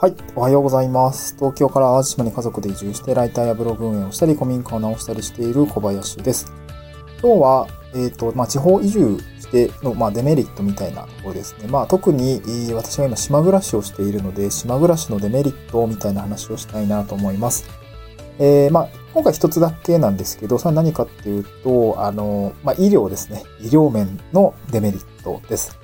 [0.00, 1.36] はい、おはようございます。
[1.36, 6.50] 東京から淡路島に家族で移住して、ライターやブログ運営をしたり、古民家を直したりしている小林です。
[7.20, 11.68] 今日は、えっ、ー、と、まあ、地方移住しての、まあ、デメリットみたいなところですね。
[11.68, 12.40] まあ、特に、
[12.72, 17.68] 私は今島暮らしをしているので、島暮らしのデメリットみたいな話をしたいなと思います。
[18.38, 23.42] えー、まあ、今回一つだけなんですけど、それは何かっていうと、あの、まあ、医療ですね。
[23.60, 25.79] 医療面のデメリットです。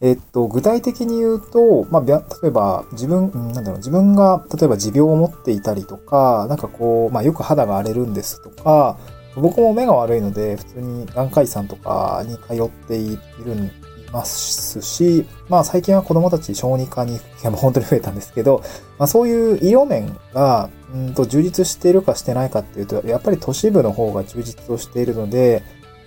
[0.00, 8.96] えっと、具体的に言うと、まあ、例えば、自分、なんだろう、自分が、例えば持病を持っていたりとか、なんかこう、まあ、よく肌が荒れるんですとか、
[9.34, 13.70] 僕も目が悪いので、普通に眼科医さんとかに通っているん
[14.12, 18.62] ますし、まあ最近は子供たち小児科に、いやも 本当に増えたんですけど、
[18.98, 25.62] まあそういう医療面が、うんと充実しているかしてないかっていうと、やっぱり都市部の方が充実をしているので、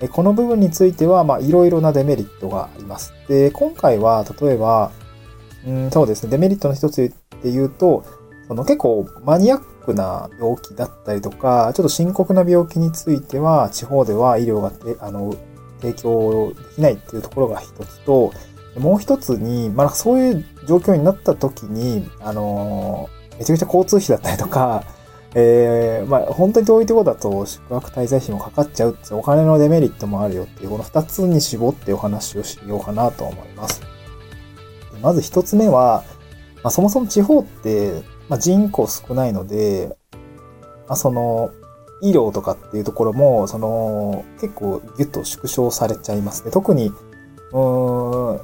[0.08, 3.14] この部分については、まあ、いろいろなデメリットがあります。
[3.28, 4.92] で、今回は、例えば、
[5.66, 8.03] うん、そうですね、デメリットの一つで言うと、
[8.48, 15.36] その結構マニアックな病気だったりとか、ちょっと深刻な病気については、地方では医療があの
[15.81, 18.34] 提供できないっていうところが一つと、
[18.78, 24.84] もう一つに、まあ、そういう状況になった時に、あのめちゃくちゃ交通費だったりとか、
[25.34, 33.82] えー、まあ、本当に遠いところだと宿泊滞在費もかかっちゃうってお金のデメリットもあるよっていう、この二つに絞ってお話をしようかなと思います。
[35.02, 36.04] まず一つ目は、
[36.64, 39.96] まあ、そもそも地方って、まあ、人口少ないので、
[40.88, 41.52] まあ、その、
[42.02, 46.52] 医療とかっていうところも、その、結構ギュッと縮小されちゃいますね。
[46.52, 48.42] 特に、うーん、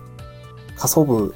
[0.77, 1.33] 過疎部、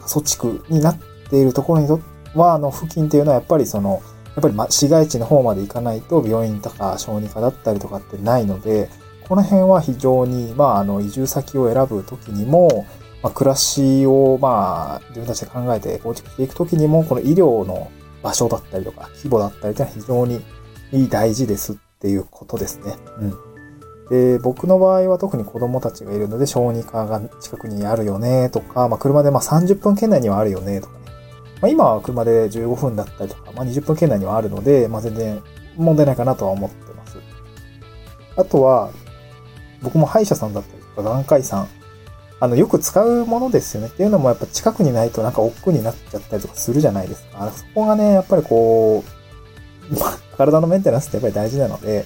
[0.00, 0.98] 過疎地区になっ
[1.30, 2.00] ているところにと
[2.34, 4.02] は、あの、付近っていうのはやっぱりその、
[4.34, 8.90] やっぱりま、市街地の方まで行かないと病院とか小児科だったりとかってないので、
[9.28, 12.86] この辺は非常に、まあ、あの、移住先を選ぶときにも、
[13.22, 17.90] まあ、暮らしを、まあ、自分たちで考えて構築していくときにも、この医療の
[18.22, 22.96] 場所だったりとか、規模だったりというのは非常に大事ですっていうことですね。
[23.20, 23.54] うん。
[24.10, 31.03] で、僕の場合は特に子供たちがいるので、小児科が近くにあるよねとか、まあ、車でまあ30分圏内にはあるよねとか。
[31.60, 35.42] まあ、今は車で15分だったりとか、まあ、20分圏内にはあるので、まあ、全然
[35.76, 37.18] 問題ないかなとは思ってます。
[38.36, 38.90] あとは、
[39.82, 41.68] 僕も歯医者さんだったりとか、眼科医さん、
[42.40, 43.88] あの、よく使うものですよね。
[43.88, 47.50] っていうのもやっぱ近くにないとなんか億劫になっちゃったりとかするじゃないですか。
[47.50, 49.04] そこがね、やっぱりこ
[49.90, 52.04] う、まあ、体のメンテナンスってやっぱり大事なので、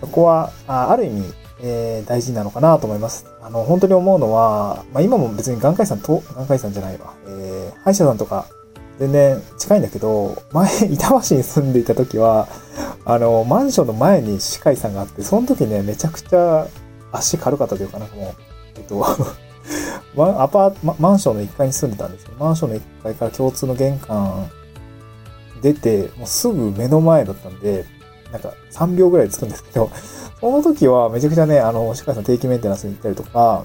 [0.00, 1.24] そこは、あある意味、
[1.62, 3.24] えー、大事なのかなと思います。
[3.40, 8.46] あの、本当に思うのは、まあ今も別に眼科医さんと、眼科医さんじゃないわ、えー、歯医者さんとか
[9.02, 12.46] 全然近いんだけど、前、 板橋に住んでいた時は、
[13.04, 16.68] あの、マンションの前に歯科医さんがあって、その時ね、めちゃくちゃ
[17.10, 18.34] 足軽かったというかなんかもう、
[18.76, 19.04] えっと、
[20.40, 22.30] アパート、マンションの1階に住んでたんですよ。
[22.38, 24.48] マンションの1階から共通の玄関
[25.62, 27.84] 出て、もうすぐ目の前だったんで、
[28.30, 29.90] なんか3秒ぐらいで着くんですけど、
[30.40, 33.64] その時はめちゃくちゃね、あの、歯科医さん定期メンテナンスに行ったりとか、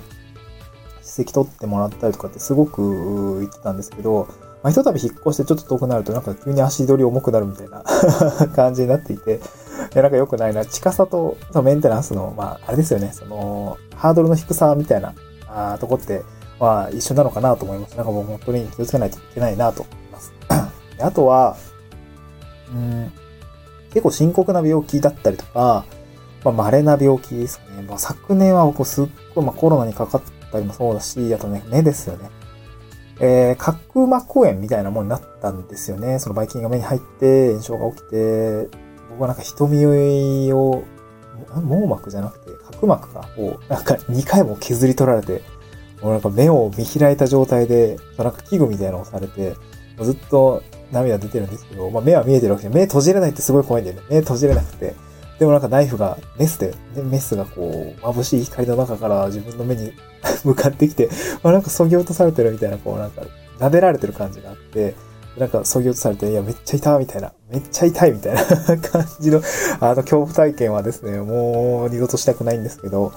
[1.03, 4.27] 歯石取ってもらったりとかってすごく言ってたんですけど、
[4.63, 7.83] まあ、ひとたび引っ越してちょっと遠くなるとなんか急に足取り重くなるみたいな
[8.55, 9.39] 感じになっていて、
[9.93, 10.65] いなんか良くないな。
[10.65, 15.13] 近さとそのメンテナンスの、まあ、あれですよね、その、ハードルの低さみたいな
[15.47, 16.23] あとこって、
[16.59, 17.95] まあ、一緒なのかなと思います。
[17.95, 20.33] なんかもう本当に気をつけないといけないなと思います。
[21.01, 21.55] あとは、
[22.73, 23.11] うん、
[23.89, 25.85] 結構深刻な病気だったりとか、
[26.43, 27.83] まあ、稀な病気ですね。
[27.87, 32.29] まあ、昨年は僕すっごい、まあ、コロナにかかったりもそうだし、あとね、目ですよね。
[33.19, 36.19] えー、角膜炎みたいなものになったんですよね。
[36.19, 38.67] そのばい菌が目に入って炎症が起きて、
[39.09, 39.85] 僕はなんか瞳
[40.53, 40.83] を、
[41.53, 45.41] 網膜じゃなくて角膜が、をなんか2回も削り取られて、
[46.01, 49.55] もうなんか目を見開いた状態で、なんか器具みたいなのをされて、
[49.99, 50.61] ずっと
[50.91, 54.03] 涙出てるんですけど、まあ目は見えてるわけで、目閉じれないってすごい怖いんだよね。
[54.09, 54.95] 目閉じれなくて。
[55.39, 59.93] でもなんかナイフが、メスで、でメスがこう、眩しい光の中から自分の目に
[60.43, 61.09] 向かってきて、
[61.43, 63.21] まあ、なんか削ぎ落とされてるみたいな、こうなんか、
[63.59, 64.95] 撫でられてる感じがあって、
[65.37, 68.41] なんか削ぎ落とされて、いや、めっちゃ痛いみたいな、めっちゃ痛いみたいな
[68.89, 69.41] 感じの、
[69.79, 73.13] あの、恐怖体験はですね、もう二度としたくないんですけど、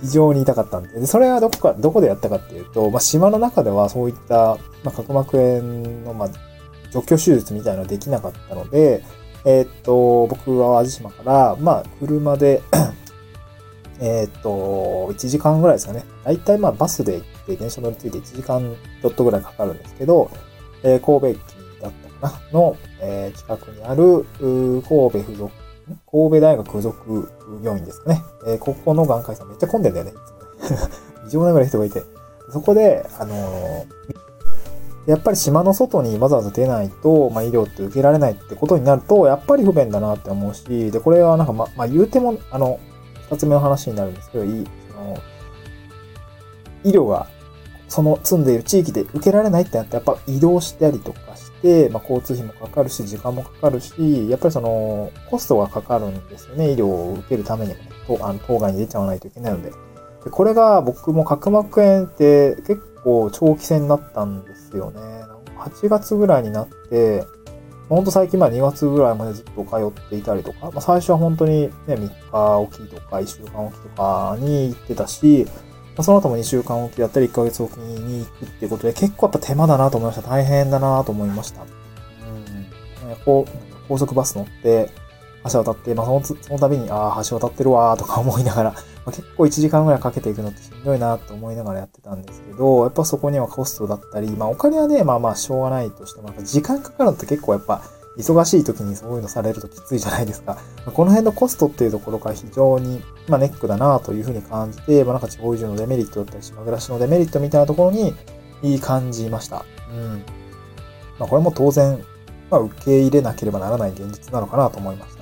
[0.00, 5.62] 非常に痛かったんで、でそれはどこか、どこでやったかっていうと、まあ、島の中ではそういった、まあ、角膜炎
[6.04, 6.28] の、まあ、
[6.92, 9.04] 除去手術みたいなのはできなかったので、
[9.44, 12.62] えー、っと、僕は淡路島から、まあ、車で
[14.00, 16.04] えっと、1時間ぐらいですかね。
[16.24, 20.30] だいたいまあバスで行って電車乗り継いで1時間ちょっとぐらいかかるんですけど、
[20.84, 21.38] えー、神戸駅
[21.82, 25.52] だったかなの、えー、近くにある、神戸附属、
[26.10, 27.32] 神戸大学附属
[27.62, 28.22] 病院ですかね。
[28.46, 30.12] えー、ここの眼科医さんめっちゃ混んでんだよね。
[31.26, 32.02] 異常なぐらい人がいて。
[32.50, 33.86] そこで、あのー、
[35.08, 42.78] やっぱり島の外にわざわざ出ないと、まあ、医療って受けられないってことになると、やっぱり不便だなって思うし、で、これはなんかま、まあ、言うても、あの、
[43.30, 45.18] 二つ目の話になるんですけど、いい、その、
[46.84, 47.26] 医療が、
[47.88, 56.72] その住んでいる地域で受けられないってなって、やっぱ移動したりとかして、まあ、交通費もかかるし、時間もかかるし、やっぱりその、コストがかかるんですよね。
[56.72, 57.74] 医療を受けるために
[58.08, 59.70] も、あの当該に出ちゃわないといけないので。
[60.24, 65.00] でこれが僕も角膜炎って結構長期戦になったんですよね。
[65.58, 67.24] 8月ぐらいになって、
[67.88, 75.46] ほんと最近まあ2月ぐらいまでずっと通っていたりとか、まあ、最初は本当にね、3日おきとか1週間おきとかに行ってたし、
[75.96, 80.28] まあ、その後も2週間おきだったり1ヶ月おきに行くっていうことで結構やっぱ手間だなと思いました。
[80.28, 81.62] 大変だなと思いました。
[81.62, 83.16] うん。
[83.24, 84.90] こう、高速バス乗って、
[85.44, 88.70] 橋渡って、まあそのその度に、ああ、橋渡ってるわとか思いながら、
[89.04, 97.82] まあ、結構1時間ぐらいかけていくのってしんどいなと思いながらやってたんですけど、やっぱそこにはコストだったり、まあお金はね、まあまあしょうがないとしても、時間かかるのって結構やっぱ、
[98.18, 100.58] 忙しい時にそういうのされるときついじゃないですか。
[100.92, 108.14] この辺のコストっていうところが非常に、まあ、ネックだなというふうに感じて、まあ、なんか地方移住のデメリットだったり、島暮らしのデメリットみたいなところに、
[108.62, 109.64] いい感じました。
[109.92, 110.22] うん。
[111.18, 112.04] まあ、これも当然、
[112.50, 115.17] まあ、受け入れなければならない現実なのかなと思いました。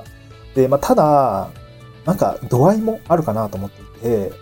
[0.57, 1.51] で、まあ、ただ、
[2.07, 4.31] なんか度合いもあるかなと思っていて、うん。
[4.31, 4.37] ま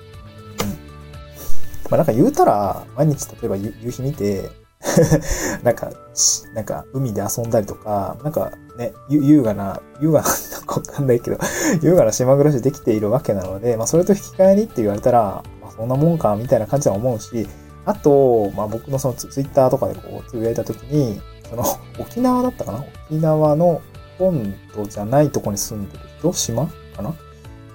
[1.93, 4.49] あ、なんか言うたら、毎日例えば夕日見て、
[5.65, 5.91] なんか、
[6.55, 11.39] なんか、海で遊んだりとか、なんかね、優雅な、優雅な、 なんかわかんないけど、
[11.83, 17.49] 優雅な島暮らしできているわけなので、まあ、それと引き換えにって言われたら、まあ、そんなもんか、みたいな感じは思うし、
[17.87, 21.21] あと、まあ、僕のそのツイッターとかでこう、つぶやいたときに、
[21.51, 21.65] その、
[21.99, 22.85] 沖縄だったかな？
[23.11, 23.81] 沖縄の
[24.19, 26.67] 本土じゃないとこに住んでる人島
[26.97, 27.15] かな？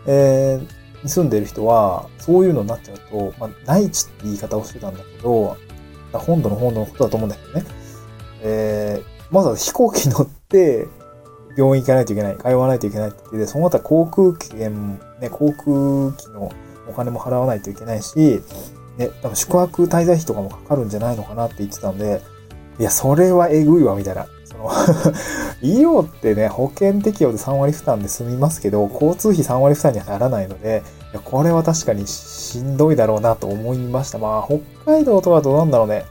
[0.07, 5.57] えー、に住んでる人は、そういうのになっちゃうと、まあ、内地って言い方をしてたんだけど、
[6.13, 7.65] 本土の本土のことだと思うんだけどね。
[8.41, 10.87] えー、まずは飛行機乗って、
[11.57, 16.51] 病院行かないといけない、通わないといけないって言って、その後は航空券、ね、航空機の
[16.87, 18.41] お金も払わないといけないし、
[18.97, 22.21] ね、多分宿泊滞在費とかもかかるんじゃないのかなって言ってたんで、
[22.79, 24.25] いや、それはえぐいわ、みたいな。
[24.59, 24.69] その
[25.61, 30.83] 医療ってね、保険適用で3割負担で済みますけど、交通費3割負担にはならないので、
[31.13, 34.17] いや、これは確かにしんどいだろうなと思いました。
[34.17, 34.59] まあ、北
[34.91, 36.05] 海道とかどうなんだろうね。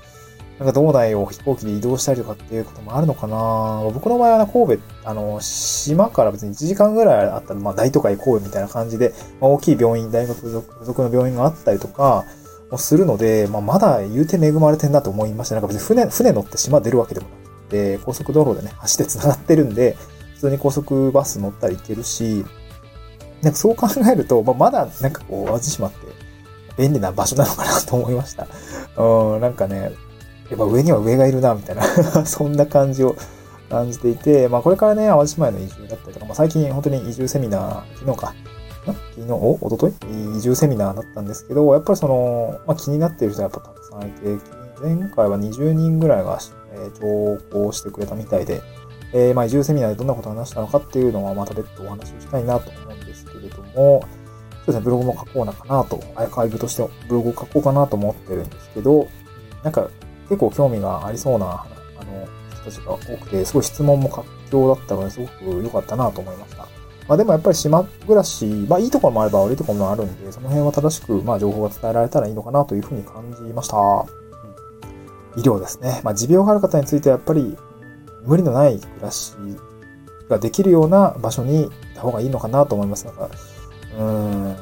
[0.58, 12.24] なんか道内を飛行機で移動したりとかっていうこともあるのかな僕の場合は神戸、あの、島から別に1時間ぐらいあったら、まあ大都会神戸みたいな感じで、まあ、大きい病院、大学付属の病院があったりとか、
[12.70, 15.54] もするので、まあまだ言うて恵まれてんなと思いました。
[15.54, 19.97] なんか別に船、船乗って島出るわけでもなくて、高速道路でね、橋で繋がってるんで、
[20.35, 22.44] 普通に高速バス乗ったらいけるし、
[23.43, 25.99] なんかそう考えると、まあ、まだなんかこう、淡路島って
[26.76, 28.47] 便利な場所なのかなと思いました。
[28.97, 29.93] うん、なんかね、
[30.50, 31.82] やっぱ上には上がいるな、みたいな
[32.26, 33.17] そんな感じを
[33.69, 38.35] 感じていて、まあこれからね、淡路島への移住だったりとか、まあ最近本当に移住セミナー、昨日か、
[38.87, 39.59] 昨日、お？
[39.61, 39.93] おととい？
[40.37, 44.38] 移住セミナーだったんですけど、やっぱりその、まあ気になっている人はやっぱたくさんいて、
[44.80, 46.38] 前回は20人ぐらいが、
[46.72, 48.62] えー、投稿してくれたみたいで、
[49.12, 54.02] えー、まあ移住セミナーでどんなことを話したのかっていうのはまた別途お話をしたいなと思うんですけれども、
[54.66, 59.08] そうですね、ブログも書こうなかなと、アーカイブとしてブログを書こうかなと思ってるんですけど、
[59.62, 59.88] なんか
[60.29, 61.64] 結構興味がありそうな、
[61.98, 66.69] あの、人たちが多くて、すごい質問も活況だったので、すごく良かったなと思いました。
[67.08, 74.06] まあでもやっぱり島暮らし、まあいいところもあれば悪いところもあるんで、その辺は正しく、まあ情報が伝えられたらいいのかなというふうに感じました。
[75.37, 76.01] 医療ですね。
[76.05, 77.56] まあ持病がある方についてはやっぱり
[78.25, 79.35] 無理のない暮らし
[80.29, 83.06] ができるような場所にいた方がいいのかなと思います。
[83.06, 83.31] なんか、
[83.99, 84.56] うん、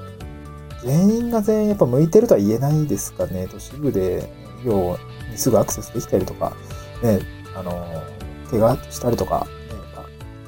[0.84, 3.48] 全員が全員やっぱ向いてるとは言えないですかね。
[3.50, 4.28] 都市部で
[4.64, 4.96] 医療
[5.30, 6.52] にすぐアクセスできたりとか、
[7.02, 7.20] ね、
[7.54, 7.72] あの、
[8.50, 9.46] 怪我したりとか、ね、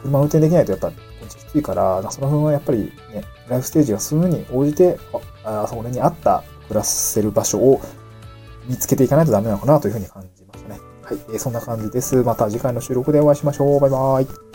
[0.02, 0.94] 車運転できないとやっぱ、き
[1.52, 4.98] ついから、その辺はやっぱりね、ライフステージが進むに応じて、
[5.44, 7.80] あ、それに合った暮らせる場所を
[8.68, 10.80] 見つけていかないとダメなのかなというふうに感じましたね。
[11.02, 12.16] はい、えー、そんな感じです。
[12.22, 13.80] また次回の収録でお会いしましょう。
[13.80, 14.47] バイバーイ。